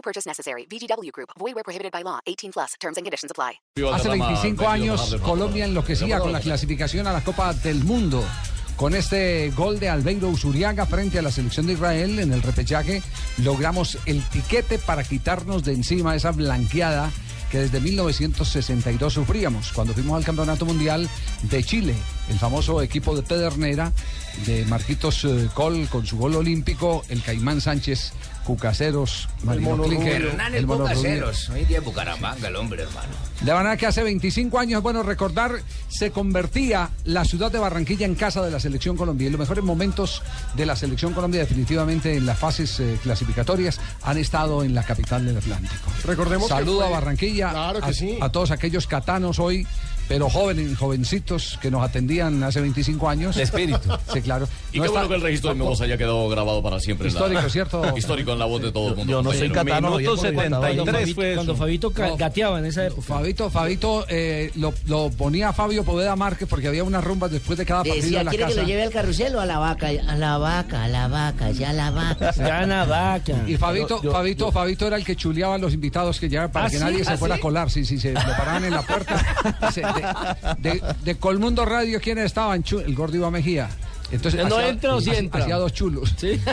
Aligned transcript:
No 0.00 0.02
purchase 0.02 0.26
necessary. 0.26 0.66
VGW 0.66 1.12
Group. 1.12 1.28
Void 1.38 1.54
where 1.54 1.62
prohibited 1.62 1.92
by 1.92 2.02
law. 2.02 2.20
18 2.26 2.52
plus. 2.52 2.74
Terms 2.80 2.96
and 2.96 3.04
conditions 3.04 3.30
apply. 3.30 3.60
Hace 3.92 4.08
25 4.08 4.66
años 4.66 5.16
Colombia 5.22 5.66
enloquecía 5.66 6.18
con 6.20 6.32
la 6.32 6.40
clasificación 6.40 7.06
a 7.06 7.12
la 7.12 7.22
Copa 7.22 7.52
del 7.52 7.84
Mundo. 7.84 8.24
Con 8.76 8.94
este 8.94 9.50
gol 9.50 9.78
de 9.78 9.90
Albeiro 9.90 10.28
Usuriaga 10.28 10.86
frente 10.86 11.18
a 11.18 11.22
la 11.22 11.30
selección 11.30 11.66
de 11.66 11.74
Israel 11.74 12.18
en 12.18 12.32
el 12.32 12.40
repechaje, 12.40 13.02
logramos 13.44 13.98
el 14.06 14.22
tiquete 14.30 14.78
para 14.78 15.04
quitarnos 15.04 15.64
de 15.64 15.74
encima 15.74 16.16
esa 16.16 16.30
blanqueada 16.30 17.10
que 17.50 17.58
desde 17.58 17.80
1962 17.80 19.12
sufríamos 19.12 19.72
cuando 19.72 19.92
fuimos 19.92 20.16
al 20.16 20.24
Campeonato 20.24 20.64
Mundial 20.64 21.10
de 21.42 21.62
Chile, 21.62 21.94
el 22.30 22.38
famoso 22.38 22.80
equipo 22.80 23.14
de 23.14 23.22
Pedernera, 23.22 23.92
de 24.46 24.64
Marquitos 24.66 25.24
eh, 25.24 25.48
Col 25.54 25.86
con 25.88 26.06
su 26.06 26.16
gol 26.18 26.34
olímpico, 26.36 27.04
el 27.08 27.22
Caimán 27.22 27.60
Sánchez, 27.60 28.12
Cucaseros, 28.44 29.28
Marino 29.44 29.80
Klinger, 29.82 30.22
Hernández 30.22 30.62
Rubio. 30.62 30.78
Bucaceros. 30.78 31.50
Hoy 31.50 31.64
día 31.66 31.78
en 31.78 31.84
Bucaramanga, 31.84 32.48
el 32.48 32.56
hombre, 32.56 32.82
hermano. 32.82 33.08
De 33.42 33.52
verdad 33.52 33.78
que 33.78 33.86
hace 33.86 34.02
25 34.02 34.58
años, 34.58 34.78
es 34.78 34.82
bueno 34.82 35.02
recordar, 35.02 35.52
se 35.88 36.10
convertía 36.10 36.90
la 37.04 37.24
ciudad 37.24 37.52
de 37.52 37.58
Barranquilla 37.58 38.06
en 38.06 38.14
casa 38.14 38.42
de 38.42 38.50
la 38.50 38.58
selección 38.58 38.96
Colombia. 38.96 39.26
Y 39.28 39.30
los 39.30 39.38
mejores 39.38 39.62
momentos 39.62 40.22
de 40.54 40.66
la 40.66 40.74
selección 40.74 41.12
Colombia, 41.12 41.40
definitivamente 41.40 42.16
en 42.16 42.26
las 42.26 42.38
fases 42.38 42.80
eh, 42.80 42.98
clasificatorias, 43.02 43.78
han 44.02 44.16
estado 44.18 44.64
en 44.64 44.74
la 44.74 44.82
capital 44.84 45.24
del 45.26 45.36
Atlántico. 45.36 45.90
Recordemos 46.04 46.48
que 46.48 46.54
Saludo 46.54 46.78
fue- 46.78 46.86
a 46.86 46.90
Barranquilla, 46.90 47.50
Claro 47.50 47.80
que 47.80 47.90
a, 47.90 47.92
sí. 47.92 48.18
a 48.20 48.30
todos 48.30 48.50
aquellos 48.50 48.86
catanos 48.86 49.38
hoy, 49.38 49.66
pero 50.10 50.28
jóvenes, 50.28 50.76
jovencitos 50.76 51.56
que 51.62 51.70
nos 51.70 51.84
atendían 51.84 52.42
hace 52.42 52.60
25 52.60 53.08
años. 53.08 53.36
De 53.36 53.44
espíritu. 53.44 53.88
Sí, 54.12 54.20
claro. 54.22 54.48
Y 54.72 54.78
No 54.78 54.82
qué 54.82 54.86
está- 54.88 54.90
bueno 55.02 55.08
que 55.08 55.14
el 55.14 55.20
registro 55.20 55.50
de 55.50 55.54
mi 55.60 55.64
voz 55.64 55.80
haya 55.82 55.96
quedado 55.96 56.28
grabado 56.28 56.60
para 56.64 56.80
siempre. 56.80 57.06
en 57.06 57.14
la- 57.14 57.20
Histórico, 57.20 57.48
¿cierto? 57.48 57.96
Histórico 57.96 58.32
en 58.32 58.40
la 58.40 58.44
voz 58.46 58.60
de 58.60 58.72
todo 58.72 58.88
el 58.88 58.96
mundo. 58.96 59.08
Yo 59.12 59.22
no 59.22 59.32
soy 59.32 59.50
catano. 59.50 59.96
Minuto 59.98 60.16
Javier, 60.16 60.34
porque 60.34 60.50
73 60.50 61.14
fue 61.14 61.34
Cuando. 61.34 61.54
Fabito 61.54 61.92
No. 61.96 62.16
gateaba 62.16 62.58
en 62.58 62.64
esa 62.66 62.86
época. 62.86 63.02
Fabito, 63.06 63.50
Fabito 63.50 64.04
eh, 64.08 64.50
lo, 64.56 64.74
lo 64.86 65.10
ponía 65.10 65.52
Fabio 65.52 65.84
Poveda 65.84 66.16
Márquez 66.16 66.48
porque 66.48 66.66
había 66.66 66.82
unas 66.82 67.04
rumbas 67.04 67.30
después 67.30 67.56
de 67.56 67.64
cada 67.64 67.84
partido 67.84 67.94
Decía, 68.02 68.18
en 68.20 68.24
la 68.24 68.30
¿quiere 68.32 68.44
que 68.46 68.50
casa. 68.50 68.62
lo 68.62 68.66
lleve 68.66 68.82
al 68.82 68.90
carrusel 68.90 69.36
o 69.36 69.40
a 69.40 69.46
la 69.46 69.58
vaca? 69.58 69.86
A 70.08 70.16
la 70.16 70.38
vaca, 70.38 70.82
a 70.84 70.88
la 70.88 71.06
vaca, 71.06 71.52
ya 71.52 71.70
a 71.70 71.72
la 71.72 71.90
vaca. 71.92 72.32
Gana 72.36 72.84
vaca. 72.84 73.44
Y 73.46 73.56
Fabito, 73.56 73.98
Yo- 73.98 74.02
yo- 74.02 74.12
Fabito, 74.12 74.46
yo- 74.46 74.52
Fabito 74.52 74.86
era 74.88 74.96
el 74.96 75.04
que 75.04 75.14
chuleaba 75.14 75.54
a 75.54 75.58
los 75.58 75.72
invitados 75.72 76.18
que 76.18 76.28
llegaban 76.28 76.50
para 76.50 76.66
¿Ah, 76.66 76.70
que 76.70 76.78
sí? 76.78 76.82
nadie 76.82 77.04
se 77.04 77.12
¿Ah, 77.12 77.16
fuera 77.16 77.36
sí? 77.36 77.38
a 77.38 77.42
colar. 77.42 77.70
Sí, 77.70 77.84
sí, 77.84 78.00
se 78.00 78.12
lo 78.12 78.20
paraban 78.20 78.64
en 78.64 78.72
la 78.72 78.82
puerta. 78.82 79.24
De, 80.58 81.16
Colmundo 81.18 81.64
Radio, 81.64 82.00
¿quiénes 82.00 82.26
estaban? 82.26 82.62
El 82.84 82.94
gordo 82.94 83.16
Iván 83.16 83.32
Mejía. 83.32 83.68
Entonces, 84.12 84.44
¿No 84.48 84.60
entra 84.60 84.96
o 84.96 85.00
sí 85.00 85.10
hacía- 85.10 85.20
entra? 85.20 85.40
Hacía 85.42 85.56
dos 85.56 85.72
chulos. 85.72 86.12
¿Sí? 86.18 86.40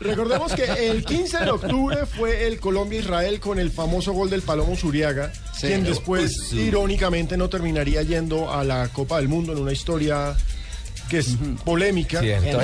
Recordemos 0.00 0.52
que 0.52 0.90
el 0.90 1.04
15 1.04 1.38
de 1.44 1.50
octubre 1.50 2.06
fue 2.06 2.46
el 2.46 2.60
Colombia-Israel 2.60 3.40
con 3.40 3.58
el 3.58 3.70
famoso 3.70 4.12
gol 4.12 4.30
del 4.30 4.42
Palomo 4.42 4.76
Zuriaga, 4.76 5.32
quien 5.60 5.84
después, 5.84 6.52
irónicamente, 6.52 7.36
no 7.36 7.48
terminaría 7.48 8.02
yendo 8.02 8.52
a 8.52 8.64
la 8.64 8.88
Copa 8.88 9.18
del 9.18 9.28
Mundo 9.28 9.52
en 9.52 9.58
una 9.58 9.72
historia 9.72 10.34
que 11.08 11.18
es 11.18 11.36
polémica. 11.64 12.18
Ese 12.20 12.40
día, 12.40 12.40
30 12.40 12.58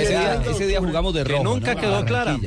de 0.44 0.50
ese 0.50 0.66
día 0.66 0.78
octubre- 0.78 0.88
jugamos 0.90 1.14
de 1.14 1.24
Que 1.24 1.32
rojo. 1.32 1.44
nunca 1.44 1.74
¿no? 1.74 1.80
quedó 1.80 1.96
A 1.96 2.04
clara. 2.04 2.38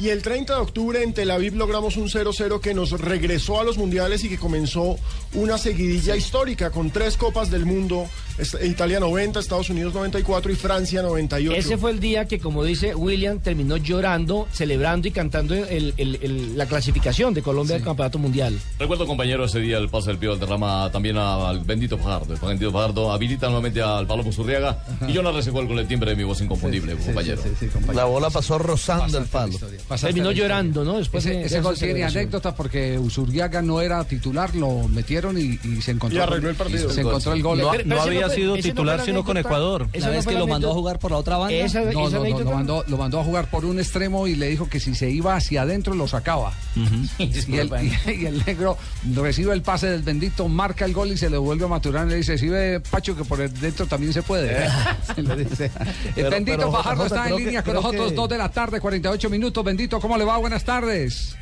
Y 0.00 0.10
el 0.10 0.22
30 0.22 0.54
de 0.54 0.60
octubre 0.60 1.02
en 1.02 1.12
Tel 1.12 1.30
Aviv 1.30 1.56
logramos 1.56 1.96
un 1.96 2.08
0-0 2.08 2.60
que 2.60 2.72
nos 2.72 2.92
regresó 2.92 3.60
a 3.60 3.64
los 3.64 3.78
mundiales 3.78 4.22
y 4.22 4.28
que 4.28 4.38
comenzó 4.38 4.96
una 5.34 5.58
seguidilla 5.58 6.14
histórica 6.14 6.70
con 6.70 6.90
tres 6.90 7.16
Copas 7.16 7.50
del 7.50 7.66
Mundo, 7.66 8.06
Italia 8.64 9.00
90, 9.00 9.40
Estados 9.40 9.70
Unidos 9.70 9.92
94 9.94 10.52
y 10.52 10.54
Francia 10.54 11.02
98. 11.02 11.58
Ese 11.58 11.76
fue 11.78 11.90
el 11.90 11.98
día 11.98 12.26
que, 12.28 12.38
como 12.38 12.62
dice 12.62 12.94
William, 12.94 13.40
terminó 13.40 13.76
llorando, 13.76 14.46
celebrando 14.52 15.08
y 15.08 15.10
cantando 15.10 15.54
el- 15.56 15.92
el- 15.96 16.18
el- 16.22 16.56
la 16.56 16.66
clasificación 16.66 17.34
de 17.34 17.42
Colombia 17.42 17.74
al 17.74 17.82
Campeonato 17.82 18.18
Mundial. 18.20 18.56
Recuerdo, 18.78 19.04
compañero, 19.04 19.44
ese 19.46 19.58
día 19.58 19.78
el 19.78 19.88
pase 19.88 20.10
del 20.10 20.18
Pío 20.18 20.36
derrama 20.36 20.90
también 20.92 21.16
al 21.16 21.58
bendito 21.64 21.98
Fajardo. 21.98 22.34
El 22.34 22.40
bendito 22.40 22.70
Fajardo 22.70 23.10
habilita 23.10 23.46
nuevamente 23.46 23.82
al 23.82 24.06
Palomo 24.06 24.30
Zurriaga 24.32 24.78
y 25.08 25.12
yo 25.12 25.28
ese 25.38 25.50
gol 25.50 25.66
con 25.68 25.78
el 25.78 25.86
timbre 25.88 26.10
de 26.12 26.16
mi 26.16 26.22
voz 26.22 26.40
inconfundible, 26.40 26.94
compañero. 26.96 27.42
Sí, 27.42 27.48
sí, 27.50 27.56
sí, 27.60 27.66
compañero. 27.66 27.94
La 27.98 28.04
bola 28.04 28.30
pasó 28.30 28.58
rozando 28.58 29.18
el 29.18 29.24
palo. 29.26 29.48
la 29.48 29.54
historia, 29.54 29.80
Terminó 30.00 30.30
llorando, 30.32 30.84
¿no? 30.84 30.98
Después 30.98 31.24
Ese, 31.24 31.34
de- 31.38 31.44
ese 31.46 31.60
gol 31.60 31.76
tiene 31.76 32.04
anécdotas 32.04 32.54
porque 32.54 32.98
Usuriaga 32.98 33.62
no 33.62 33.80
era 33.80 34.02
titular, 34.04 34.54
lo 34.54 34.86
metieron 34.88 35.38
y, 35.38 35.58
y 35.64 35.80
se 35.82 35.92
encontró 35.92 36.18
Y 36.18 36.22
arregló 36.22 36.50
el 36.50 36.56
partido. 36.56 36.90
Se 36.90 37.00
encontró 37.00 37.32
el 37.32 37.42
gol. 37.42 37.58
No, 37.58 37.70
Pero- 37.70 37.84
pero 37.88 38.02
había 38.02 38.26
fue- 38.26 38.34
sido 38.36 38.56
no 38.56 38.62
titular 38.62 39.04
sino 39.04 39.24
con. 39.24 39.36
Ecuador. 39.38 39.86
Esa 39.92 40.10
vez 40.10 40.26
que 40.26 40.34
lo 40.34 40.46
mandó 40.46 40.70
a 40.70 40.74
jugar 40.74 40.98
por 40.98 41.10
la 41.12 41.16
otra 41.18 41.36
banda. 41.38 41.54
Esa, 41.54 41.80
No, 41.80 41.88
esa 41.90 41.98
no, 42.00 42.10
no, 42.10 42.20
anécdota. 42.20 42.44
lo 42.44 42.50
mandó, 42.50 42.84
lo 42.86 42.96
mandó 42.96 43.20
a 43.20 43.24
jugar 43.24 43.50
por 43.50 43.64
un 43.64 43.78
extremo 43.78 44.26
y 44.26 44.34
le 44.34 44.48
dijo 44.48 44.68
que 44.68 44.80
si 44.80 44.94
se 44.94 45.10
iba 45.10 45.36
hacia 45.36 45.62
adentro 45.62 45.94
lo 45.94 46.06
sacaba. 46.08 46.52
Y 47.18 47.56
el, 47.56 47.70
y- 48.06 48.10
y 48.22 48.26
el 48.26 48.44
negro 48.44 48.76
recibe 49.14 49.52
el 49.54 49.62
pase 49.62 49.86
del 49.88 50.02
bendito, 50.02 50.48
marca 50.48 50.84
el 50.84 50.92
gol 50.92 51.08
y 51.12 51.16
se 51.16 51.30
le 51.30 51.38
vuelve 51.38 51.64
a 51.64 51.68
Maturana 51.68 52.06
y 52.06 52.10
le 52.10 52.16
dice, 52.16 52.36
si 52.38 52.48
ve 52.48 52.80
Pacho 52.80 53.16
que 53.16 53.24
por 53.24 53.38
dentro 53.48 53.86
también 53.86 54.12
se 54.12 54.22
puede. 54.22 54.68
Se 55.14 55.22
le 55.22 55.36
dice. 55.36 55.64
El 55.66 56.12
Pero- 56.14 56.30
bendito 56.30 56.72
Fajardo 56.72 57.06
está 57.06 57.28
en 57.28 57.36
línea 57.36 57.62
con 57.62 57.74
nosotros, 57.74 58.14
dos 58.14 58.28
de 58.28 58.38
la 58.38 58.50
tarde, 58.50 58.80
48 58.80 59.30
minutos. 59.30 59.64
¿Cómo 60.00 60.18
le 60.18 60.24
va? 60.24 60.38
Buenas 60.38 60.64
tardes. 60.64 61.36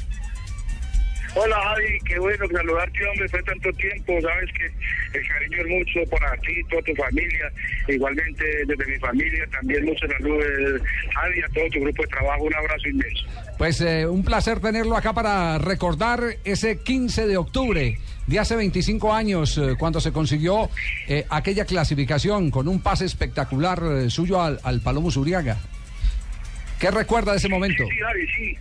Hola 1.35 1.57
Javi, 1.65 1.99
qué 2.07 2.19
bueno 2.19 2.47
saludarte 2.51 3.07
hombre, 3.07 3.29
fue 3.29 3.43
tanto 3.43 3.71
tiempo, 3.73 4.19
sabes 4.23 4.51
que 4.55 5.19
el 5.19 5.29
cariño 5.29 5.59
es 5.59 5.67
mucho 5.67 6.11
para 6.11 6.35
ti, 6.39 6.53
toda 6.71 6.83
tu 6.83 6.95
familia, 6.95 7.53
igualmente 7.89 8.45
desde 8.67 8.87
mi 8.87 8.99
familia 8.99 9.47
también 9.53 9.85
muchos 9.85 10.11
saludos 10.11 10.81
Javi, 11.15 11.41
a 11.43 11.49
todo 11.49 11.65
tu 11.73 11.81
grupo 11.81 12.03
de 12.03 12.09
trabajo, 12.09 12.45
un 12.45 12.55
abrazo 12.55 12.89
inmenso. 12.89 13.27
Pues 13.59 13.81
eh, 13.83 14.07
un 14.07 14.25
placer 14.25 14.61
tenerlo 14.61 14.97
acá 14.97 15.13
para 15.13 15.59
recordar 15.59 16.21
ese 16.45 16.79
15 16.79 17.27
de 17.27 17.37
octubre 17.37 17.99
de 18.27 18.39
hace 18.39 18.57
25 18.57 19.13
años, 19.13 19.59
eh, 19.59 19.77
cuando 19.79 20.01
se 20.01 20.13
consiguió 20.13 20.71
eh, 21.07 21.27
aquella 21.29 21.67
clasificación 21.67 22.51
con 22.51 22.67
un 22.67 22.81
pase 22.81 23.05
espectacular 23.05 23.83
eh, 23.85 24.11
suyo 24.11 24.41
al, 24.41 24.59
al 24.63 24.81
Palomo 24.81 25.11
Zuriaga. 25.11 25.59
¿Qué 26.81 26.91
recuerda 26.91 27.33
de 27.33 27.39
ese 27.39 27.49
momento? 27.49 27.85
Sí, 27.89 27.97
Javi, 27.99 28.27
sí. 28.37 28.59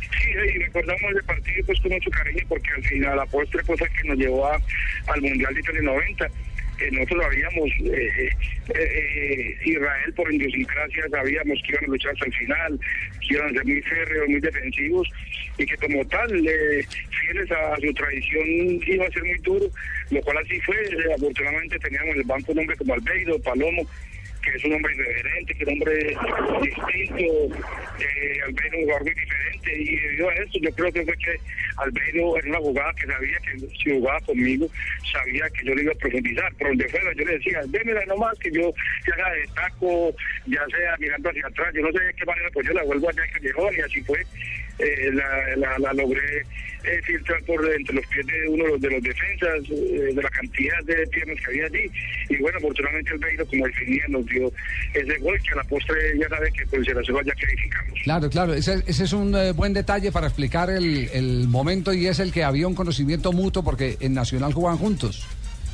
Sí, 0.00 0.30
y 0.54 0.58
recordamos 0.58 1.02
ese 1.12 1.22
partido 1.24 1.66
pues 1.66 1.80
con 1.80 1.92
mucho 1.92 2.10
cariño 2.10 2.44
porque 2.48 2.70
al 2.76 2.84
final 2.84 3.16
la 3.16 3.26
postre 3.26 3.62
pues 3.66 3.80
el 3.80 3.88
que 3.88 4.08
nos 4.08 4.18
llevó 4.18 4.46
a- 4.46 4.60
al 5.08 5.20
Mundial 5.22 5.54
de 5.54 5.60
Italia 5.60 5.82
90. 5.82 6.26
Eh, 6.80 6.88
nosotros 6.90 7.22
sabíamos, 7.24 7.70
eh, 7.84 8.28
eh, 8.74 8.74
eh, 8.74 9.56
Israel 9.64 10.12
por 10.14 10.32
idiosincrasia 10.32 11.04
sabíamos 11.10 11.58
que 11.64 11.72
iban 11.72 11.84
a 11.84 11.88
luchar 11.88 12.12
hasta 12.12 12.26
el 12.26 12.34
final, 12.34 12.80
que 13.20 13.34
iban 13.34 13.46
a 13.48 13.52
ser 13.52 13.64
muy 13.64 13.82
férreos, 13.82 14.28
muy 14.28 14.40
defensivos 14.40 15.08
y 15.58 15.66
que 15.66 15.76
como 15.76 16.04
tal, 16.06 16.30
eh, 16.48 16.84
fieles 17.20 17.50
a 17.52 17.76
su 17.76 17.92
tradición, 17.94 18.46
iba 18.86 19.06
a 19.06 19.10
ser 19.10 19.24
muy 19.24 19.38
duro, 19.38 19.66
lo 20.10 20.20
cual 20.22 20.38
así 20.38 20.60
fue. 20.60 20.76
Eh, 20.76 21.14
afortunadamente 21.14 21.78
teníamos 21.78 22.10
en 22.14 22.20
el 22.20 22.26
banco 22.26 22.52
un 22.52 22.58
hombre 22.60 22.76
como 22.76 22.94
Albeiro, 22.94 23.38
Palomo, 23.40 23.82
que 24.42 24.50
es 24.56 24.64
un 24.64 24.74
hombre 24.74 24.94
irreverente, 24.94 25.54
que 25.54 25.62
es 25.62 25.68
un 25.68 25.74
hombre 25.74 26.16
distinto, 26.62 27.56
eh, 27.98 28.40
Albeiro 28.44 28.78
un 28.78 28.84
jugador 28.84 29.02
muy 29.02 29.14
diferente, 29.14 29.82
y 29.82 29.96
debido 29.96 30.28
a 30.28 30.34
esto 30.34 30.58
yo 30.60 30.72
creo 30.72 30.92
que 30.92 31.04
fue 31.04 31.16
que 31.16 31.40
Albeiro 31.76 32.36
era 32.36 32.48
una 32.48 32.58
jugada 32.58 32.92
que 32.94 33.06
sabía 33.06 33.38
que 33.38 33.58
si 33.58 33.90
jugaba 33.90 34.20
conmigo, 34.20 34.68
sabía 35.12 35.48
que 35.50 35.66
yo 35.66 35.74
le 35.74 35.82
iba 35.82 35.92
a 35.92 35.96
profundizar, 35.96 36.54
por 36.54 36.68
donde 36.68 36.88
fuera 36.88 37.12
yo 37.14 37.24
le 37.24 37.38
decía, 37.38 37.60
démela 37.66 38.04
nomás 38.06 38.38
que 38.38 38.50
yo 38.50 38.74
ya 39.06 39.14
sea 39.14 39.30
de 39.30 39.48
ya 40.46 40.66
sea 40.66 40.96
mirando 40.98 41.30
hacia 41.30 41.46
atrás, 41.46 41.74
yo 41.74 41.82
no 41.82 41.92
sé 41.92 42.04
de 42.04 42.14
qué 42.14 42.24
manera, 42.24 42.48
pues 42.52 42.66
yo 42.66 42.72
la 42.72 42.82
vuelvo 42.84 43.08
allá 43.08 43.22
al 43.22 43.30
callejón 43.30 43.74
y 43.76 43.80
así 43.80 44.02
fue, 44.02 44.26
eh, 44.78 45.10
la, 45.12 45.56
la, 45.56 45.78
la 45.78 45.92
logré 45.92 46.44
eh, 46.84 47.00
filtrar 47.04 47.40
por 47.44 47.64
entre 47.72 47.94
los 47.94 48.06
pies 48.06 48.26
de 48.26 48.48
uno 48.48 48.64
de 48.64 48.70
los, 48.70 48.80
de 48.80 48.90
los 48.90 49.02
defensas, 49.02 49.70
eh, 49.70 50.12
de 50.14 50.22
la 50.22 50.30
cantidad 50.30 50.82
de 50.84 51.06
piernas 51.06 51.38
que 51.38 51.46
había 51.46 51.66
allí. 51.66 51.90
Y 52.28 52.36
bueno, 52.38 52.58
afortunadamente 52.58 53.12
el 53.12 53.18
Beiro, 53.18 53.46
como 53.46 53.66
definía, 53.66 54.02
nos 54.08 54.26
dio 54.26 54.52
ese 54.94 55.18
gol 55.18 55.38
que 55.42 55.50
a 55.52 55.56
la 55.56 55.64
postre 55.64 56.18
ya 56.18 56.28
sabe 56.28 56.50
que 56.52 56.66
pues 56.66 56.84
se 56.84 56.94
la 56.94 57.02
ya 57.02 57.34
clarificamos. 57.34 58.00
Claro, 58.02 58.30
claro, 58.30 58.54
ese, 58.54 58.82
ese 58.86 59.04
es 59.04 59.12
un 59.12 59.34
eh, 59.36 59.52
buen 59.52 59.72
detalle 59.72 60.10
para 60.10 60.26
explicar 60.26 60.70
el, 60.70 61.08
el 61.12 61.46
momento 61.48 61.92
y 61.92 62.06
es 62.06 62.18
el 62.18 62.32
que 62.32 62.42
había 62.42 62.66
un 62.66 62.74
conocimiento 62.74 63.32
mutuo 63.32 63.62
porque 63.62 63.96
en 64.00 64.14
Nacional 64.14 64.52
jugaban 64.52 64.78
juntos, 64.78 65.26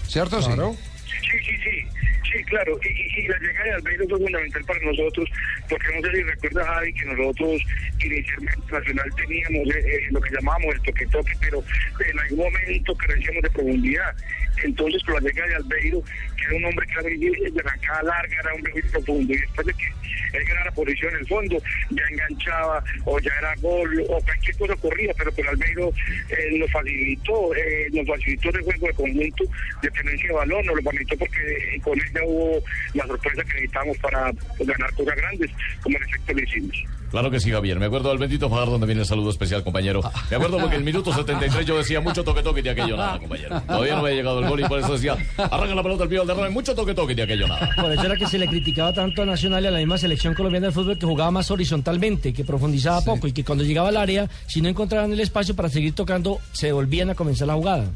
¿cierto? 0.07 0.43
Sí. 0.43 0.49
Claro. 0.49 0.77
Sí, 0.77 0.88
sí, 1.09 1.39
sí, 1.43 1.87
sí, 2.31 2.45
claro. 2.45 2.79
Y, 2.83 3.29
la 3.29 3.39
llegada 3.39 3.65
de 3.65 3.73
Albeiro 3.73 4.09
fue 4.09 4.19
fundamental 4.19 4.65
para 4.65 4.81
nosotros, 4.81 5.29
porque 5.69 5.87
no 5.95 6.03
sé 6.03 6.17
si 6.17 6.23
recuerda 6.23 6.65
Javi 6.65 6.93
que 6.93 7.05
nosotros 7.07 7.63
inicialmente 8.05 8.61
en 8.69 8.79
Nacional 8.79 9.11
teníamos 9.17 9.75
eh, 9.75 9.85
eh, 9.87 10.09
lo 10.11 10.21
que 10.21 10.35
llamábamos 10.35 10.75
el 10.75 10.83
toque-toque, 10.83 11.33
pero 11.41 11.65
en 12.09 12.19
algún 12.21 12.39
momento 12.39 12.95
carecíamos 12.97 13.43
de 13.43 13.51
profundidad. 13.51 14.17
Entonces, 14.65 15.03
con 15.05 15.15
la 15.15 15.21
llegada 15.21 15.49
de 15.49 15.57
Albeiro, 15.57 16.03
que 16.37 16.45
era 16.45 16.57
un 16.57 16.65
hombre 16.65 16.87
que 16.87 16.93
era 16.93 17.03
de 17.51 17.61
arrancada 17.61 18.03
larga, 18.03 18.37
era 18.41 18.53
un 18.53 18.59
hombre 18.59 18.73
muy 18.73 18.83
profundo, 18.83 19.33
y 19.33 19.39
después 19.39 19.67
de 19.67 19.75
que 19.75 19.93
él 20.33 20.45
ganara 20.45 20.71
posición 20.73 21.15
en 21.15 21.21
el 21.21 21.27
fondo, 21.27 21.63
ya 21.91 22.03
enganchaba, 22.11 22.85
o 23.05 23.19
ya 23.21 23.33
era 23.39 23.55
gol, 23.57 24.05
o 24.09 24.21
cualquier 24.21 24.57
cosa 24.57 24.77
corría, 24.77 25.15
pero 25.17 25.33
con 25.33 25.49
Albeiro 25.49 25.93
eh, 26.29 26.59
nos 26.59 26.71
facilitó, 26.71 27.55
eh, 27.55 27.89
nos 27.93 28.07
facilitó 28.07 28.51
el 28.51 28.63
juego 28.63 28.87
de 28.87 28.93
conjunto 28.95 29.45
de 29.83 29.91
tenencia 29.91 30.29
de 30.29 30.35
balón, 30.35 30.67
nos 30.67 30.77
lo 30.77 30.83
porque 31.19 31.81
con 31.83 31.99
ella 31.99 32.21
hubo 32.27 32.63
la 32.95 33.07
sorpresa 33.07 33.43
que 33.45 33.55
necesitábamos 33.55 33.99
para 33.99 34.33
ganar 34.61 34.95
cosas 34.95 35.17
grandes, 35.17 35.51
como 35.83 35.97
en 35.97 36.05
efecto 36.05 36.33
lo 36.33 36.41
hicimos. 36.41 36.77
Claro 37.11 37.31
que 37.31 37.41
sí, 37.41 37.51
Javier. 37.51 37.79
Me 37.79 37.87
acuerdo 37.87 38.11
del 38.11 38.19
bendito 38.19 38.51
Fajardo 38.51 38.73
donde 38.73 38.87
viene 38.87 39.01
el 39.01 39.07
saludo 39.07 39.31
especial, 39.31 39.65
compañero. 39.65 40.03
Me 40.31 40.37
acuerdo 40.37 40.59
porque 40.59 40.75
en 40.75 40.81
el 40.81 40.85
minuto 40.85 41.13
73 41.13 41.67
yo 41.67 41.79
decía 41.79 42.01
mucho 42.01 42.23
toque 42.23 42.43
toque 42.43 42.61
y 42.61 42.63
de 42.63 42.71
aquello 42.71 42.97
nada, 42.97 43.19
compañero. 43.19 43.61
Todavía 43.63 43.97
no 43.97 44.03
me 44.03 44.09
había 44.09 44.19
llegado 44.19 44.41
el 44.41 44.49
gol 44.49 44.61
y 44.61 44.65
por 44.65 44.79
eso 44.79 44.93
decía, 44.93 45.17
arranca 45.39 45.75
la 45.75 45.83
pelota 45.83 46.03
el 46.05 46.11
pío 46.11 46.21
del 46.21 46.29
derrame, 46.29 46.51
mucho 46.51 46.75
toque 46.75 46.95
toque 46.95 47.13
y 47.13 47.17
de 47.17 47.23
aquello 47.23 47.49
nada. 47.49 47.71
Por 47.77 47.91
eso 47.93 48.05
era 48.05 48.17
que 48.17 48.27
se 48.27 48.39
le 48.39 48.47
criticaba 48.47 48.93
tanto 48.93 49.23
a 49.23 49.27
Nacional 49.27 49.65
y 49.65 49.67
a 49.69 49.71
la 49.71 49.79
misma 49.79 49.97
selección 49.97 50.35
colombiana 50.35 50.67
de 50.67 50.73
fútbol 50.73 50.99
que 50.99 51.07
jugaba 51.07 51.31
más 51.31 51.51
horizontalmente, 51.51 52.33
que 52.35 52.45
profundizaba 52.45 53.01
poco 53.03 53.27
y 53.27 53.33
que 53.33 53.45
cuando 53.45 53.65
llegaba 53.65 53.89
al 53.89 53.97
área, 53.97 54.29
si 54.47 54.61
no 54.61 54.69
encontraban 54.69 55.13
el 55.13 55.21
espacio 55.21 55.57
para 55.57 55.71
seguir 55.71 55.95
tocando, 55.95 56.41
se 56.53 56.73
volvían 56.73 57.09
a 57.11 57.15
comenzar 57.15 57.49
la 57.49 57.55
jugada. 57.55 57.87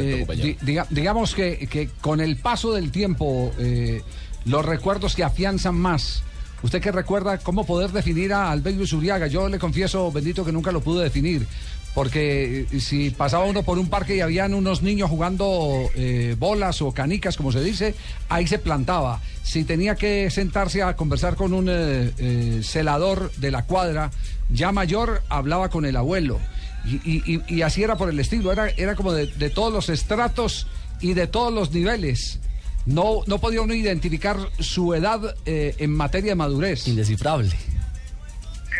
Eh, 0.00 0.24
di- 0.42 0.56
diga- 0.62 0.86
digamos 0.90 1.34
que, 1.34 1.66
que 1.68 1.88
con 2.00 2.20
el 2.20 2.36
paso 2.36 2.72
del 2.72 2.90
tiempo, 2.90 3.52
eh, 3.58 4.02
los 4.44 4.64
recuerdos 4.64 5.12
se 5.12 5.24
afianzan 5.24 5.74
más. 5.74 6.22
¿Usted 6.62 6.80
qué 6.80 6.90
recuerda 6.90 7.38
cómo 7.38 7.64
poder 7.66 7.92
definir 7.92 8.32
a 8.32 8.50
Albeiro 8.50 8.86
Zuriaga? 8.86 9.26
Yo 9.26 9.48
le 9.48 9.58
confieso, 9.58 10.10
bendito, 10.10 10.44
que 10.44 10.52
nunca 10.52 10.72
lo 10.72 10.80
pude 10.80 11.04
definir. 11.04 11.46
Porque 11.94 12.66
eh, 12.70 12.80
si 12.80 13.10
pasaba 13.10 13.44
uno 13.46 13.62
por 13.62 13.78
un 13.78 13.88
parque 13.88 14.16
y 14.16 14.20
habían 14.20 14.52
unos 14.52 14.82
niños 14.82 15.08
jugando 15.08 15.88
eh, 15.94 16.36
bolas 16.38 16.82
o 16.82 16.92
canicas, 16.92 17.36
como 17.38 17.52
se 17.52 17.62
dice, 17.62 17.94
ahí 18.28 18.46
se 18.46 18.58
plantaba. 18.58 19.20
Si 19.42 19.64
tenía 19.64 19.94
que 19.94 20.30
sentarse 20.30 20.82
a 20.82 20.94
conversar 20.96 21.36
con 21.36 21.54
un 21.54 21.68
eh, 21.70 22.12
eh, 22.18 22.60
celador 22.62 23.32
de 23.36 23.50
la 23.50 23.64
cuadra, 23.64 24.10
ya 24.50 24.72
mayor, 24.72 25.22
hablaba 25.30 25.70
con 25.70 25.84
el 25.86 25.96
abuelo. 25.96 26.38
Y, 26.86 27.00
y- 27.04 27.22
y- 27.48 27.54
y 27.56 27.62
así 27.62 27.82
era 27.82 27.96
por 27.96 28.08
el 28.08 28.18
estilo, 28.20 28.52
era, 28.52 28.68
era 28.70 28.94
como 28.94 29.12
de, 29.12 29.26
de 29.26 29.50
todos 29.50 29.72
los 29.72 29.88
estratos 29.88 30.68
y 31.00 31.14
de 31.14 31.26
todos 31.26 31.52
los 31.52 31.72
niveles. 31.72 32.38
No, 32.86 33.22
no 33.26 33.38
podía 33.40 33.60
uno 33.62 33.74
identificar 33.74 34.36
su 34.60 34.94
edad 34.94 35.34
eh, 35.44 35.74
en 35.78 35.90
materia 35.90 36.30
de 36.30 36.36
madurez. 36.36 36.86
Indescifrable. 36.86 37.50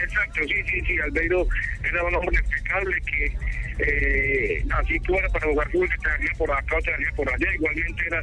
Exacto, 0.05 0.41
sí, 0.47 0.55
sí, 0.71 0.81
sí, 0.87 0.99
Albeiro 1.01 1.47
era 1.83 2.05
un 2.05 2.15
hombre 2.15 2.39
impecable 2.39 2.97
que 3.03 3.37
eh, 3.79 4.65
así 4.79 5.01
tú 5.01 5.15
era 5.17 5.29
para 5.31 5.47
jugar 5.49 5.71
fútbol 5.73 5.89
que 5.91 5.99
te 5.99 6.09
daría 6.09 6.31
por 6.39 6.51
acá 6.53 6.77
o 6.79 6.83
te 6.83 6.91
daría 6.93 7.11
por 7.17 7.29
allá, 7.29 7.47
igualmente 7.55 8.03
era 8.07 8.21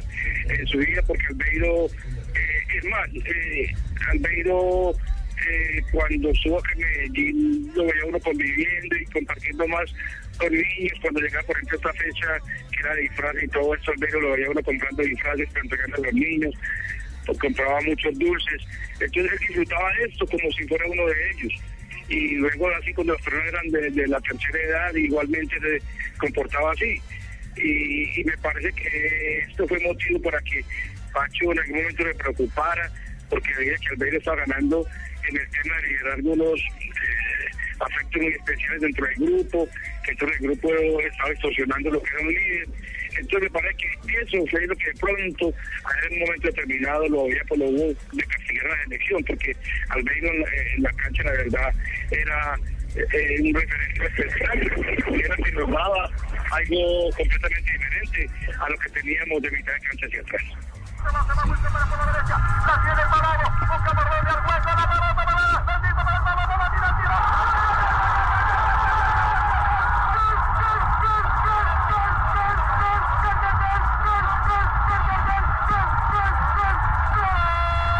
en 0.58 0.66
su 0.66 0.78
vida 0.78 1.02
porque 1.06 1.26
Albeiro, 1.26 1.86
eh, 1.86 2.78
es 2.78 2.84
más, 2.86 3.08
eh, 3.14 3.74
Albeiro 4.10 4.92
eh, 5.48 5.82
cuando 5.90 6.30
acá 6.30 6.70
en 6.72 6.78
Medellín 6.78 7.72
lo 7.74 7.86
veía 7.86 8.06
uno 8.06 8.20
conviviendo 8.20 8.96
y 8.96 9.04
compartiendo 9.06 9.68
más 9.68 9.92
con 10.38 10.52
niños, 10.52 10.98
cuando 11.00 11.20
llegaba 11.20 11.46
por 11.46 11.56
ejemplo 11.56 11.76
esta 11.76 11.92
fecha 11.92 12.38
que 12.72 12.80
era 12.80 12.94
disfraz 12.96 13.34
y 13.42 13.48
todo 13.48 13.72
Albeiro 13.72 14.20
lo 14.20 14.32
veía 14.32 14.50
uno 14.50 14.62
comprando 14.62 15.02
disfraces 15.02 15.48
para 15.48 15.60
entregarle 15.60 15.94
a 15.94 16.00
los 16.00 16.14
niños 16.14 16.54
compraba 17.32 17.80
muchos 17.82 18.18
dulces. 18.18 18.62
Entonces 19.00 19.32
él 19.32 19.38
disfrutaba 19.48 19.92
de 19.94 20.04
esto 20.04 20.26
como 20.26 20.50
si 20.52 20.64
fuera 20.68 20.84
uno 20.86 21.06
de 21.06 21.30
ellos. 21.30 21.52
Y 22.08 22.34
luego 22.36 22.68
así 22.68 22.92
cuando 22.92 23.14
los 23.14 23.22
personas 23.22 23.48
eran 23.48 23.70
de, 23.70 23.90
de 23.90 24.08
la 24.08 24.20
tercera 24.20 24.62
edad, 24.62 24.94
igualmente 24.94 25.58
se 25.58 25.82
comportaba 26.18 26.72
así. 26.72 27.00
Y, 27.56 28.20
y 28.20 28.24
me 28.24 28.36
parece 28.38 28.72
que 28.72 29.38
esto 29.48 29.66
fue 29.66 29.78
motivo 29.80 30.20
para 30.20 30.40
que 30.40 30.62
Pacho 31.12 31.52
en 31.52 31.58
algún 31.60 31.76
momento 31.76 32.04
le 32.04 32.14
preocupara, 32.14 32.90
porque 33.28 33.54
veía 33.54 33.76
que 33.76 33.88
Albeiro 33.88 34.18
estaba 34.18 34.44
ganando 34.44 34.86
en 35.28 35.36
el 35.36 35.50
tema 35.50 35.76
de 35.76 35.88
liderar 35.88 36.12
algunos 36.12 36.60
eh, 36.60 37.54
afectos 37.80 38.22
muy 38.22 38.32
especiales 38.32 38.80
dentro 38.80 39.06
del 39.06 39.14
grupo, 39.16 39.68
que 40.04 40.10
entonces 40.12 40.40
el 40.40 40.46
grupo 40.48 41.00
estaba 41.00 41.30
distorsionando 41.30 41.90
lo 41.90 42.02
que 42.02 42.10
era 42.10 42.20
un 42.20 42.28
líder. 42.28 42.68
Entonces 43.16 43.42
me 43.42 43.50
parece 43.50 43.76
que 43.76 44.20
eso 44.20 44.46
fue 44.50 44.66
lo 44.66 44.76
que 44.76 44.86
de 44.86 44.94
pronto, 44.94 45.54
en 46.06 46.12
un 46.14 46.18
momento 46.20 46.48
determinado, 46.48 47.08
lo 47.08 47.24
había 47.24 47.44
por 47.44 47.58
lo 47.58 47.66
hubo 47.66 47.86
de 48.12 48.24
castigar 48.24 48.66
la 48.66 48.82
elección, 48.86 49.24
porque 49.24 49.56
Albeiro 49.90 50.32
en 50.32 50.82
la, 50.82 50.92
cancha, 50.92 51.22
la 51.22 51.32
verdad, 51.32 51.74
era 52.10 52.58
eh, 52.96 53.40
un 53.40 53.54
referente 53.54 54.06
especial, 54.06 54.58
era 55.24 55.36
que 55.36 55.52
nos 55.52 55.70
algo 56.50 57.10
completamente 57.16 57.72
diferente 57.72 58.30
a 58.60 58.68
lo 58.68 58.78
que 58.78 58.88
teníamos 58.90 59.42
de 59.42 59.50
mitad 59.50 59.72
de 59.74 59.80
cancha 59.80 60.06
hacia 60.06 60.20
atrás. 60.20 60.42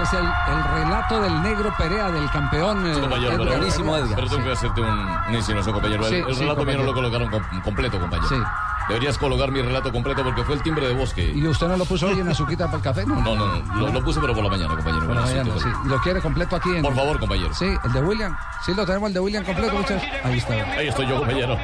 Es 0.02 0.12
el, 0.12 0.24
el 0.26 0.64
relato 0.74 1.20
del 1.20 1.40
negro 1.42 1.72
Perea, 1.78 2.10
del 2.10 2.28
campeón. 2.30 2.84
eh, 2.84 3.00
Compañero, 3.00 3.32
Edgar. 3.32 3.46
pero, 3.48 4.14
pero 4.16 4.26
tengo 4.28 4.44
que 4.44 4.52
hacerte 4.52 4.80
un, 4.80 5.34
insinuación, 5.34 5.72
compañero. 5.74 6.04
Sí, 6.04 6.16
el 6.16 6.36
relato 6.36 6.64
mío 6.64 6.82
lo 6.82 6.92
colocaron 6.92 7.30
com- 7.30 7.60
completo, 7.62 8.00
compañero. 8.00 8.44
Deberías 8.88 9.16
colocar 9.16 9.50
mi 9.50 9.62
relato 9.62 9.90
completo 9.90 10.22
porque 10.22 10.44
fue 10.44 10.56
el 10.56 10.62
timbre 10.62 10.86
de 10.86 10.94
bosque. 10.94 11.32
¿Y 11.34 11.46
usted 11.46 11.66
no 11.68 11.76
lo 11.76 11.84
puso 11.86 12.06
hoy 12.06 12.20
en 12.20 12.28
azuquita 12.28 12.66
para 12.66 12.76
el 12.78 12.82
café? 12.82 13.06
No, 13.06 13.14
No, 13.16 13.34
no, 13.34 13.46
no. 13.62 13.74
Lo, 13.80 13.88
lo 13.92 14.04
puse, 14.04 14.20
pero 14.20 14.34
por 14.34 14.44
la 14.44 14.50
mañana, 14.50 14.74
compañero. 14.74 15.06
Bueno, 15.06 15.22
Bueno, 15.22 15.36
ya 15.36 15.44
no, 15.44 15.58
sí. 15.58 15.68
¿Lo 15.86 15.98
quiere 16.00 16.20
completo 16.20 16.56
aquí? 16.56 16.76
En... 16.76 16.82
Por 16.82 16.94
favor, 16.94 17.18
compañero. 17.18 17.54
Sí, 17.54 17.66
el 17.84 17.92
de 17.92 18.00
William. 18.02 18.36
Sí, 18.64 18.74
lo 18.74 18.84
tenemos 18.84 19.08
el 19.08 19.14
de 19.14 19.20
William 19.20 19.44
completo, 19.44 19.74
muchachos. 19.74 20.02
Ahí 20.22 20.38
está. 20.38 20.54
Ahí 20.54 20.88
estoy 20.88 21.06
yo, 21.08 21.16
compañero. 21.18 21.56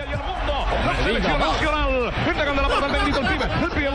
Selección 1.05 1.39
nacional. 1.39 2.13
Entregando 2.27 2.63
la 2.63 2.69
pelota 2.69 2.87
al 2.87 2.93
bendito 2.93 3.21
el 3.21 3.27
pibe. 3.29 3.50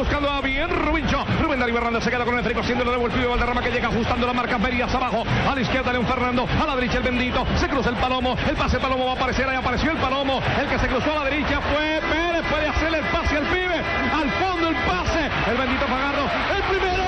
Buscando 0.06 0.30
a 0.30 0.40
bien 0.40 0.70
Rubincho. 0.70 1.26
Rubén 1.42 1.60
Darío 1.60 1.78
Hernández 1.78 2.04
se 2.04 2.12
queda 2.12 2.26
con 2.26 2.38
el 2.38 2.44
de 2.44 2.54
nuevo 2.86 3.08
el 3.08 3.12
pibe 3.12 3.26
Valderrama 3.26 3.64
que 3.64 3.72
llega 3.72 3.88
ajustando 3.88 4.28
la 4.28 4.34
marca 4.34 4.60
Ferías 4.60 4.94
abajo. 4.94 5.24
A 5.50 5.56
la 5.56 5.62
izquierda 5.62 5.92
León 5.92 6.06
Fernando. 6.06 6.46
A 6.62 6.66
la 6.68 6.76
derecha 6.76 7.00
el 7.00 7.04
bendito. 7.04 7.44
Se 7.58 7.68
cruza 7.68 7.90
el 7.90 7.96
palomo. 7.96 8.38
El 8.48 8.56
pase 8.56 8.78
palomo 8.78 9.08
va 9.08 9.14
a 9.14 9.16
aparecer. 9.16 9.50
Ahí 9.50 9.56
apareció 9.56 9.90
el 9.90 9.98
palomo. 9.98 10.44
El 10.62 10.68
que 10.68 10.78
se 10.78 10.88
cruzó 10.88 11.12
a 11.12 11.24
la 11.24 11.32
derecha 11.32 11.60
fue 11.60 12.00
Pérez. 12.02 12.44
Puede 12.52 12.68
hacerle 12.68 13.00
el 13.00 13.06
pase 13.06 13.36
al 13.36 13.46
pibe. 13.46 13.82
Al 14.14 14.30
fondo 14.30 14.70
el 14.70 14.76
pase. 14.76 15.28
El 15.50 15.58
bendito 15.58 15.88
Fagardo. 15.88 16.30
El 16.56 16.64
primero. 16.70 17.06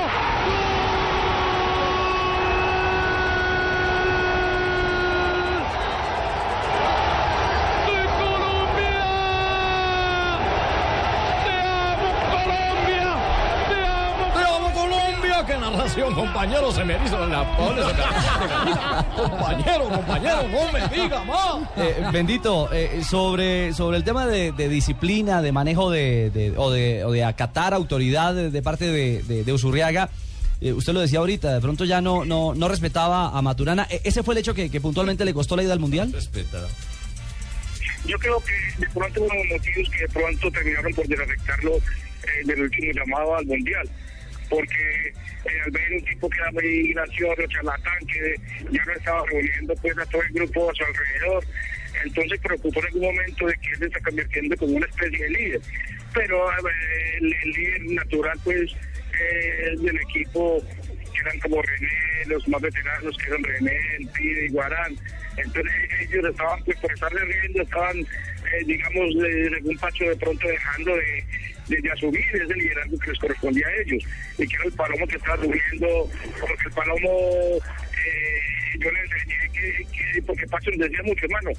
¡Te 13.69 13.85
amo, 13.85 14.71
Colombia! 14.73 15.45
¡Qué 15.97 16.03
narración, 16.03 16.13
compañero! 16.25 16.71
Se 16.71 16.83
me 16.85 16.95
hizo 17.03 17.27
la 17.27 17.57
pone, 17.57 17.81
se 17.81 17.93
me- 17.93 19.29
Compañero, 19.29 19.89
compañero, 19.89 20.43
no 20.47 20.71
me 20.71 20.87
diga 20.95 21.23
más. 21.23 21.55
Eh, 21.77 22.03
bendito, 22.13 22.71
eh, 22.71 23.01
sobre, 23.03 23.73
sobre 23.73 23.97
el 23.97 24.03
tema 24.03 24.27
de, 24.27 24.51
de 24.51 24.69
disciplina, 24.69 25.41
de 25.41 25.51
manejo 25.51 25.89
de, 25.89 26.29
de- 26.29 26.53
o, 26.55 26.69
de, 26.69 27.03
o 27.03 27.11
de 27.11 27.23
acatar 27.23 27.73
autoridad 27.73 28.35
de, 28.35 28.51
de 28.51 28.61
parte 28.61 28.85
de, 28.85 29.23
de, 29.23 29.43
de 29.43 29.53
Usurriaga, 29.53 30.09
eh, 30.61 30.71
usted 30.73 30.93
lo 30.93 30.99
decía 31.01 31.19
ahorita, 31.19 31.53
de 31.55 31.61
pronto 31.61 31.83
ya 31.83 31.99
no, 31.99 32.25
no, 32.25 32.53
no 32.53 32.67
respetaba 32.67 33.35
a 33.35 33.41
Maturana. 33.41 33.87
¿E- 33.89 34.01
¿Ese 34.03 34.21
fue 34.21 34.35
el 34.35 34.39
hecho 34.39 34.53
que, 34.53 34.69
que 34.69 34.79
puntualmente 34.81 35.25
le 35.25 35.33
costó 35.33 35.55
la 35.55 35.63
ida 35.63 35.73
al 35.73 35.79
Mundial? 35.79 36.11
Respeta. 36.13 36.59
Yo 38.05 38.17
creo 38.19 38.39
que 38.41 38.81
de 38.85 38.89
pronto 38.93 39.19
hubo 39.21 39.33
motivos 39.51 39.89
que 39.89 39.99
de 40.01 40.07
pronto 40.09 40.51
terminaron 40.51 40.93
por 40.93 41.07
desafectarlo 41.07 41.75
eh, 41.75 41.81
del 42.45 42.61
último 42.61 42.91
llamado 42.93 43.35
al 43.35 43.45
Mundial. 43.47 43.89
Porque 44.49 45.07
eh, 45.07 45.61
al 45.65 45.71
ver 45.71 45.93
un 45.93 46.05
tipo 46.05 46.29
que 46.29 46.37
era 46.39 46.51
muy 46.51 46.93
gracioso, 46.93 47.41
charlatán, 47.47 48.05
que 48.07 48.35
ya 48.71 48.85
no 48.85 48.93
estaba 48.93 49.23
reuniendo 49.27 49.75
pues 49.81 49.97
a 49.97 50.05
todo 50.05 50.21
el 50.21 50.33
grupo 50.33 50.69
a 50.69 50.73
su 50.75 50.83
alrededor. 50.83 51.43
Entonces 52.05 52.39
preocupó 52.41 52.79
en 52.79 52.85
algún 52.85 53.01
momento 53.01 53.47
de 53.47 53.53
que 53.55 53.69
él 53.71 53.79
se 53.79 53.85
está 53.85 53.99
convirtiendo 54.01 54.57
como 54.57 54.75
una 54.77 54.85
especie 54.85 55.23
de 55.23 55.29
líder. 55.29 55.61
Pero 56.13 56.51
el, 57.19 57.33
el 57.33 57.49
líder 57.51 57.81
natural 57.91 58.39
pues 58.43 58.71
eh, 59.19 59.75
del 59.77 59.99
equipo 60.01 60.63
que 61.13 61.19
eran 61.19 61.39
como 61.39 61.61
René, 61.61 62.25
los 62.27 62.47
más 62.47 62.61
veteranos 62.61 63.17
que 63.17 63.27
eran 63.27 63.43
René, 63.43 63.77
el 63.99 64.07
Pide 64.09 64.45
y 64.45 64.49
Guarán. 64.49 64.95
Entonces 65.37 65.73
ellos 66.01 66.25
estaban, 66.29 66.63
pues 66.63 66.77
por 66.79 66.91
estar 66.91 67.11
riendo, 67.13 67.61
estaban, 67.61 67.99
eh, 67.99 68.63
digamos, 68.65 69.13
de 69.15 69.61
un 69.63 69.77
pacho 69.77 70.03
de 70.05 70.15
pronto 70.15 70.47
dejando 70.47 70.95
de, 70.95 71.23
de, 71.67 71.81
de 71.81 71.91
asumir 71.91 72.25
ese 72.33 72.53
liderazgo 72.53 72.97
que 72.99 73.09
les 73.11 73.19
correspondía 73.19 73.67
a 73.67 73.75
ellos. 73.81 74.03
Y 74.37 74.47
que 74.47 74.57
el 74.65 74.73
palomo 74.73 75.07
que 75.07 75.15
estaba 75.15 75.37
subiendo, 75.43 76.09
porque 76.39 76.63
el 76.65 76.71
palomo, 76.71 77.57
eh, 77.57 78.79
yo 78.79 78.91
le 78.91 78.99
enseñé 78.99 79.49
que, 79.53 79.85
que, 79.85 80.21
porque 80.23 80.47
Pacho 80.47 80.71
les 80.71 80.79
decía 80.79 81.03
mucho, 81.03 81.25
hermano, 81.25 81.51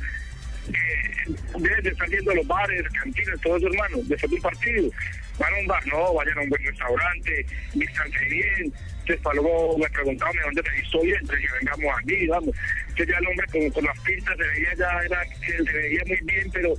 eh, 0.68 1.35
deben 1.58 1.82
de 1.82 1.90
estar 1.90 2.08
a 2.08 2.35
los 2.35 2.47
bares, 2.47 2.82
cantinas, 3.02 3.40
todo 3.40 3.56
eso, 3.56 3.66
hermano, 3.68 3.99
después 4.04 4.30
de 4.30 4.37
un 4.37 4.42
partido. 4.42 4.90
Van 5.38 5.54
a 5.54 5.59
un 5.59 5.66
bar, 5.66 5.87
no, 5.87 6.14
vayan 6.14 6.38
a 6.38 6.42
un 6.42 6.49
buen 6.49 6.64
restaurante, 6.64 7.47
vístanse 7.75 8.25
bien. 8.25 8.73
Entonces 9.09 9.25
Palomo 9.25 9.78
me 9.78 9.88
preguntaba 9.88 10.30
¿de 10.33 10.40
dónde 10.40 10.62
me 10.62 10.80
visto 10.80 11.00
bien, 11.00 11.16
entonces 11.21 11.49
yo 11.49 11.54
vengamos 11.54 11.99
aquí, 11.99 12.26
vamos. 12.26 12.57
Entonces 12.88 13.07
ya 13.09 13.18
el 13.18 13.26
hombre 13.26 13.73
con, 13.73 13.85
las 13.85 14.00
pintas 14.00 14.37
se 14.37 14.42
veía 14.42 14.75
ya, 14.75 15.00
era, 15.07 15.25
que 15.40 15.52
se 15.52 15.73
veía 15.73 16.02
muy 16.07 16.21
bien, 16.25 16.50
pero 16.52 16.75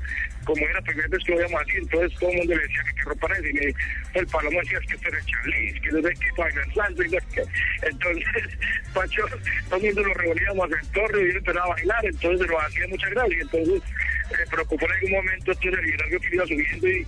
como 0.46 0.63
era 0.66 0.74
la 0.74 0.82
primera 0.82 1.08
vez 1.08 1.24
que 1.24 1.32
lo 1.32 1.38
veíamos 1.38 1.62
así, 1.62 1.78
entonces 1.78 2.20
todo 2.20 2.30
el 2.30 2.38
mundo 2.38 2.56
le 2.56 2.62
decía 2.62 2.84
que 2.84 2.94
qué 2.94 3.01
ropa 3.01 3.28
era, 3.36 3.50
y 3.50 3.54
me, 3.54 3.74
el 4.13 4.28
Palomo 4.28 4.60
decía 4.60 4.78
es 4.78 4.88
que 4.88 4.96
este 4.96 5.18
es 5.18 5.25
Charlize, 5.25 5.82
que 5.82 5.89
no 5.89 6.01
sé 6.01 6.13
qué 6.13 6.32
bailan 6.38 6.74
salsa, 6.75 7.04
y 7.04 7.10
no 7.10 7.18
qué. 7.34 7.44
Entonces, 7.82 8.25
Pacho, 8.94 9.25
todo 9.70 9.80
el 9.80 9.86
mundo 9.86 10.04
lo 10.04 10.13
reuníamos 10.13 10.66
al 10.72 10.80
entorno 10.80 11.20
y 11.20 11.30
él 11.30 11.38
empezaba 11.38 11.66
a 11.66 11.70
bailar, 11.70 12.06
entonces 12.06 12.48
lo 12.48 12.62
hacía 12.62 12.88
mucha 12.89 13.10
gracia, 13.10 13.38
entonces 13.42 13.82
me 14.38 14.46
preocupó 14.46 14.86
en 14.86 14.92
algún 14.92 15.12
momento 15.12 15.51
entonces 15.51 15.80
el 15.80 15.86
liderazgo 15.86 16.20
que 16.20 16.36
iba 16.36 16.46
subiendo 16.46 16.88
y, 16.88 17.08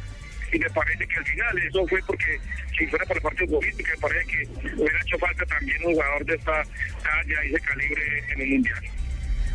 y 0.53 0.59
me 0.59 0.69
parece 0.69 1.07
que 1.07 1.17
al 1.17 1.25
final 1.25 1.57
eso 1.59 1.87
fue 1.87 1.99
porque 2.07 2.39
si 2.77 2.85
fuera 2.87 3.05
por 3.05 3.15
el 3.17 3.21
partido 3.23 3.59
político 3.59 3.89
me 3.95 3.97
parece 4.01 4.25
que 4.27 4.73
hubiera 4.75 5.01
hecho 5.05 5.17
falta 5.19 5.45
también 5.45 5.77
un 5.85 5.93
jugador 5.93 6.25
de 6.25 6.35
esta 6.35 6.51
talla 7.03 7.45
y 7.45 7.49
de 7.51 7.59
calibre 7.59 8.01
en 8.33 8.41
el 8.41 8.47
mundial. 8.49 8.79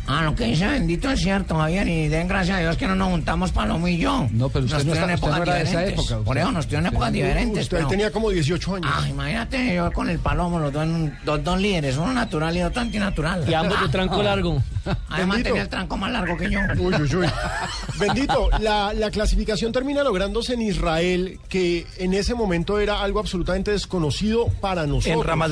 Ah, 0.09 0.21
lo 0.23 0.33
que 0.33 0.45
dice 0.45 0.65
Bendito 0.65 1.11
es 1.11 1.19
cierto, 1.19 1.57
Javier, 1.57 1.85
y 1.85 2.07
den 2.07 2.29
gracias 2.29 2.57
a 2.57 2.61
Dios 2.61 2.77
que 2.77 2.87
no 2.87 2.95
nos 2.95 3.09
juntamos 3.09 3.51
Palomo 3.51 3.89
y 3.89 3.97
yo. 3.97 4.25
No, 4.31 4.47
pero 4.47 4.63
usted 4.63 4.77
nos 4.77 4.85
no 4.85 4.93
está- 4.93 5.03
usted 5.05 5.15
épocas 5.17 5.37
no 5.37 5.43
era 5.43 5.53
de 5.55 5.61
esa 5.63 5.69
diferentes. 5.71 5.93
época, 5.99 6.15
Por 6.15 6.27
usted- 6.29 6.41
eso 6.41 6.51
nos 6.53 6.65
tuvieron 6.65 6.85
épocas 6.87 7.11
diferentes. 7.13 7.63
Usted 7.63 7.77
pero- 7.77 7.89
tenía 7.89 8.11
como 8.11 8.29
18 8.29 8.75
años. 8.75 8.89
Ah, 8.89 9.05
imagínate, 9.09 9.75
yo 9.75 9.91
con 9.91 10.09
el 10.09 10.19
Palomo, 10.19 10.59
los 10.59 10.71
dos, 10.71 10.83
en- 10.85 11.13
los 11.25 11.43
dos 11.43 11.59
líderes, 11.59 11.97
uno 11.97 12.13
natural 12.13 12.55
y 12.55 12.61
otro 12.61 12.81
antinatural. 12.83 13.43
Y 13.49 13.53
ambos 13.53 13.81
de 13.81 13.89
tranco 13.89 14.23
largo. 14.23 14.63
Además 15.09 15.43
tenía 15.43 15.61
el 15.63 15.69
tranco 15.69 15.97
más 15.97 16.11
largo 16.11 16.37
que 16.37 16.49
yo. 16.49 16.59
Uy, 16.79 16.93
uy, 16.95 17.15
uy. 17.15 17.27
Bendito, 17.99 18.49
la, 18.59 18.93
la 18.93 19.11
clasificación 19.11 19.71
termina 19.71 20.03
lográndose 20.03 20.53
en 20.53 20.61
Israel, 20.61 21.39
que 21.49 21.85
en 21.97 22.13
ese 22.13 22.33
momento 22.35 22.79
era 22.79 23.01
algo 23.01 23.19
absolutamente 23.19 23.71
desconocido 23.71 24.47
para 24.61 24.85
nosotros. 24.85 25.21
En 25.21 25.23
Ramat 25.23 25.51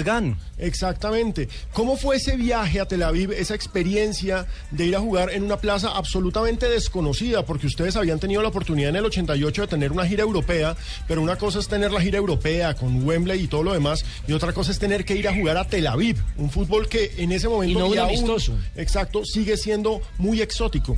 Exactamente. 0.58 1.50
¿Cómo 1.74 1.98
fue 1.98 2.15
ese 2.18 2.38
viaje 2.38 2.80
a 2.80 2.88
Tel 2.88 3.04
Aviv, 3.04 3.32
esa 3.32 3.56
experiencia 3.56 4.46
de 4.72 4.86
ir 4.86 4.96
a 4.96 5.00
jugar 5.00 5.32
en 5.32 5.44
una 5.44 5.58
plaza 5.58 5.89
absolutamente 5.96 6.70
desconocida? 6.70 7.46
Porque 7.46 7.68
ustedes 7.68 7.96
habían 7.96 8.20
tenido 8.20 8.42
la 8.42 8.50
oportunidad 8.50 8.89
en 8.89 8.96
el 8.98 9.06
88 9.06 9.63
de 9.63 9.68
tener 9.68 9.92
una 9.92 10.06
gira 10.06 10.24
europea, 10.24 10.75
pero 11.08 11.22
una 11.22 11.38
cosa 11.38 11.60
es 11.60 11.68
tener 11.68 11.92
la 11.92 12.01
gira 12.01 12.18
europea 12.18 12.74
con 12.75 13.04
Wembley 13.06 13.42
y 13.44 13.48
todo 13.48 13.63
lo 13.63 13.74
demás, 13.74 14.06
y 14.27 14.34
otra 14.34 14.54
cosa 14.54 14.72
es 14.72 14.80
tener 14.80 15.04
que 15.06 15.15
ir 15.15 15.27
a 15.27 15.34
jugar 15.36 15.58
a 15.58 15.65
Tel 15.68 15.88
Aviv, 15.88 16.18
un 16.38 16.50
fútbol 16.50 16.88
que 16.88 17.13
en 17.18 17.32
ese 17.32 17.48
momento 17.50 17.80
Y 17.80 17.82
no 17.82 17.88
un 17.89 17.98
aún- 18.00 18.10
amistoso. 18.10 18.58
exacto, 18.75 19.25
sigue 19.25 19.58
siendo 19.58 20.01
muy 20.17 20.41
exótico. 20.41 20.96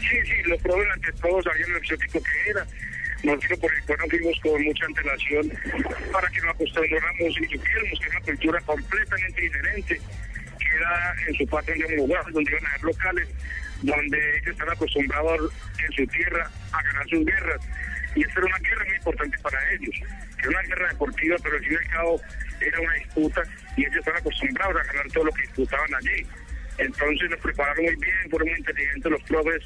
Sí, 0.00 0.16
sí, 0.24 0.42
lo 0.44 0.56
probé 0.58 0.90
ante 0.90 1.12
todos, 1.12 1.44
sabían 1.44 1.72
lo 1.72 1.78
exótico 1.78 2.20
que 2.22 2.50
era. 2.50 2.66
Nosotros 3.22 3.58
por 3.58 3.72
el 3.72 3.82
cual 3.84 3.98
fuimos 4.10 4.40
con 4.40 4.64
mucha 4.64 4.84
antelación 4.84 5.52
para 6.12 6.28
que 6.28 6.40
nos 6.42 6.54
acostumbráramos 6.54 7.40
y 7.40 7.44
supiéramos 7.44 7.98
que 7.98 8.06
era 8.06 8.18
una 8.18 8.20
cultura 8.20 8.60
completamente 8.60 9.40
diferente, 9.40 10.00
que 10.58 10.66
era 10.76 11.14
en 11.26 11.34
su 11.34 11.46
patria 11.46 11.86
de 11.86 11.94
un 11.94 11.96
lugar 12.06 12.24
donde 12.32 12.50
iban 12.50 12.66
a 12.66 12.68
haber 12.68 12.82
locales, 12.82 13.28
donde 13.80 14.38
ellos 14.38 14.48
están 14.48 14.70
acostumbrados 14.70 15.52
en 15.78 15.92
su 15.92 16.06
tierra 16.12 16.50
a 16.72 16.82
ganar 16.82 17.08
sus 17.08 17.24
guerras. 17.24 17.60
Y 18.14 18.22
esta 18.22 18.40
era 18.40 18.46
una 18.46 18.58
guerra 18.58 18.84
muy 18.86 18.96
importante 18.96 19.38
para 19.38 19.58
ellos, 19.72 19.94
era 20.38 20.48
una 20.48 20.62
guerra 20.62 20.88
deportiva, 20.88 21.36
pero 21.42 21.56
al 21.56 21.64
fin 21.64 21.72
y 21.72 21.76
al 21.76 21.88
cabo 21.88 22.20
era 22.60 22.80
una 22.80 22.94
disputa 22.94 23.42
y 23.76 23.80
ellos 23.82 23.96
están 23.96 24.16
acostumbrados 24.16 24.76
a 24.76 24.84
ganar 24.84 25.06
todo 25.12 25.24
lo 25.24 25.32
que 25.32 25.42
disputaban 25.42 25.94
allí. 25.94 26.26
Entonces 26.78 27.30
nos 27.30 27.40
prepararon 27.40 27.84
muy 27.84 27.96
bien, 27.96 28.30
fueron 28.30 28.48
muy 28.48 28.58
inteligentes 28.58 29.12
los 29.12 29.22
profes 29.24 29.62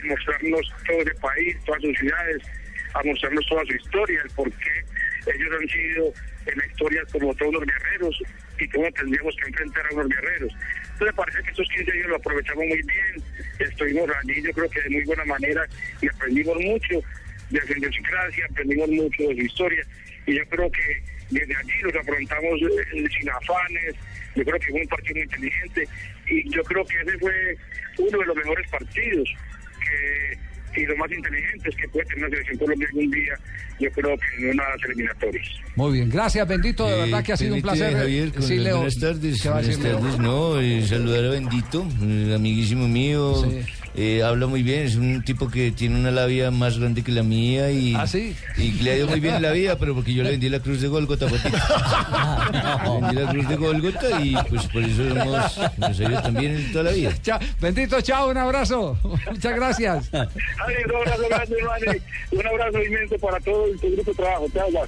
en 0.00 0.08
mostrarnos 0.08 0.74
todo 0.86 1.00
el 1.00 1.14
país, 1.16 1.56
todas 1.64 1.82
sus 1.82 1.98
ciudades, 1.98 2.42
a 2.94 3.02
mostrarnos 3.02 3.46
toda 3.46 3.64
su 3.64 3.74
historia, 3.74 4.20
el 4.22 4.30
por 4.30 4.52
qué 4.52 4.84
ellos 5.26 5.48
han 5.60 5.68
sido 5.68 6.12
en 6.46 6.58
la 6.58 6.66
historia 6.66 7.02
como 7.12 7.34
todos 7.34 7.54
los 7.54 7.64
guerreros 7.64 8.22
y 8.58 8.68
cómo 8.68 8.90
tendríamos 8.92 9.34
que 9.36 9.48
enfrentar 9.48 9.86
a 9.86 9.94
unos 9.94 10.08
guerreros. 10.08 10.52
Entonces 10.92 11.16
parece 11.16 11.42
que 11.42 11.50
estos 11.50 11.68
15 11.68 11.92
días 11.92 12.06
lo 12.08 12.16
aprovechamos 12.16 12.64
muy 12.64 12.82
bien, 12.82 13.22
estuvimos 13.58 14.10
allí 14.22 14.42
yo 14.42 14.52
creo 14.52 14.70
que 14.70 14.80
de 14.82 14.90
muy 14.90 15.04
buena 15.04 15.24
manera 15.24 15.66
y 16.00 16.08
aprendimos 16.08 16.56
mucho 16.60 17.02
de 17.60 17.78
idiosincrasia, 17.78 18.46
aprendimos 18.50 18.88
mucho 18.88 19.22
de 19.28 19.34
su 19.36 19.42
historia 19.42 19.86
y 20.26 20.34
yo 20.36 20.44
creo 20.48 20.70
que 20.70 21.02
desde 21.30 21.56
allí 21.56 21.72
los 21.82 21.94
afrontamos 21.96 22.60
eh, 22.62 23.04
sin 23.18 23.30
afanes, 23.30 23.94
yo 24.34 24.44
creo 24.44 24.58
que 24.58 24.70
fue 24.70 24.80
un 24.80 24.88
partido 24.88 25.14
muy 25.14 25.22
inteligente 25.24 25.88
y 26.28 26.50
yo 26.50 26.62
creo 26.62 26.84
que 26.84 26.94
ese 27.00 27.18
fue 27.18 27.56
uno 27.98 28.18
de 28.18 28.26
los 28.26 28.36
mejores 28.36 28.70
partidos 28.70 29.28
que, 29.80 30.80
y 30.80 30.86
los 30.86 30.96
más 30.96 31.10
inteligentes 31.12 31.76
que 31.76 31.88
puede 31.88 32.06
tener 32.06 32.22
la 32.22 32.30
selección 32.30 32.58
Colombia 32.58 32.88
algún 32.88 33.10
día, 33.10 33.34
yo 33.78 33.90
creo 33.92 34.16
que 34.16 34.44
en 34.44 34.50
unas 34.50 34.66
eliminatorias. 34.84 35.48
Muy 35.76 35.92
bien, 35.92 36.08
gracias, 36.10 36.48
bendito, 36.48 36.86
de 36.86 36.94
Eh, 36.94 37.00
verdad 37.02 37.24
que 37.24 37.32
ha 37.32 37.36
sido 37.36 37.54
un 37.54 37.62
placer. 37.62 37.92
Javier, 37.94 38.32
con 38.32 38.42
Sí, 38.42 38.58
Leo, 38.58 38.76
buenas 38.76 38.98
tardes. 38.98 39.42
¿qué 39.42 39.48
va 39.48 39.58
a 39.58 39.60
Buenas 39.60 39.78
tardes, 39.80 40.18
no, 40.18 40.60
eh, 40.60 40.86
saludar 40.86 41.24
a 41.24 41.30
Bendito, 41.30 41.86
eh, 42.02 42.34
amiguísimo 42.34 42.88
mío. 42.88 43.34
Eh, 43.94 44.22
habla 44.22 44.46
muy 44.46 44.62
bien, 44.62 44.86
es 44.86 44.96
un 44.96 45.22
tipo 45.22 45.48
que 45.48 45.70
tiene 45.70 45.98
una 45.98 46.10
labia 46.10 46.50
más 46.50 46.78
grande 46.78 47.02
que 47.02 47.12
la 47.12 47.22
mía 47.22 47.70
y, 47.70 47.94
¿Ah, 47.94 48.06
sí? 48.06 48.34
y 48.56 48.72
que 48.72 48.84
le 48.84 48.92
ha 48.92 48.96
ido 48.96 49.06
muy 49.08 49.20
bien 49.20 49.34
en 49.34 49.42
la 49.42 49.52
vida, 49.52 49.76
pero 49.78 49.94
porque 49.94 50.14
yo 50.14 50.22
le 50.22 50.30
vendí 50.30 50.48
la 50.48 50.60
cruz 50.60 50.80
de 50.80 50.88
Golgota, 50.88 51.26
papito. 51.26 51.56
Le 53.12 53.20
vendí 53.20 53.20
la 53.20 53.30
cruz 53.30 53.48
de 53.48 53.56
Golgota 53.56 54.20
y 54.20 54.34
pues 54.48 54.66
por 54.68 54.82
eso 54.82 55.02
hemos, 55.02 55.58
nos 55.78 56.00
ha 56.00 56.04
ido 56.04 56.22
también 56.22 56.56
en 56.56 56.72
toda 56.72 56.84
la 56.84 56.90
vida. 56.92 57.12
Chao, 57.22 57.38
bendito, 57.60 58.00
chao, 58.00 58.30
un 58.30 58.38
abrazo. 58.38 58.98
Muchas 59.30 59.54
gracias. 59.56 60.10
Ay, 60.12 60.28
un 60.86 60.96
abrazo 60.96 61.22
grande, 61.28 62.02
un 62.30 62.46
abrazo 62.46 62.82
inmenso 62.82 63.18
para 63.18 63.40
todo 63.40 63.66
el 63.66 63.78
grupo 63.78 64.10
de 64.10 64.16
trabajo. 64.16 64.46
Chao. 64.54 64.86